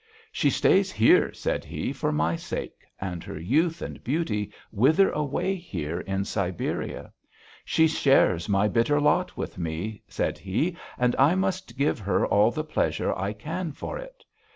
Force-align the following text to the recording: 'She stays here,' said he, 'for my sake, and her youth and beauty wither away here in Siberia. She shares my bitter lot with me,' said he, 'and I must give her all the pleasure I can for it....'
'She 0.31 0.49
stays 0.49 0.91
here,' 0.91 1.31
said 1.31 1.63
he, 1.63 1.93
'for 1.93 2.11
my 2.11 2.35
sake, 2.35 2.87
and 2.99 3.23
her 3.23 3.39
youth 3.39 3.83
and 3.83 4.03
beauty 4.03 4.51
wither 4.71 5.11
away 5.11 5.53
here 5.55 5.99
in 5.99 6.25
Siberia. 6.25 7.13
She 7.65 7.85
shares 7.87 8.49
my 8.49 8.67
bitter 8.67 8.99
lot 8.99 9.37
with 9.37 9.59
me,' 9.59 10.01
said 10.07 10.39
he, 10.39 10.75
'and 10.97 11.15
I 11.19 11.35
must 11.35 11.77
give 11.77 11.99
her 11.99 12.25
all 12.25 12.49
the 12.49 12.63
pleasure 12.63 13.13
I 13.15 13.33
can 13.33 13.73
for 13.73 13.99
it....' 13.99 14.25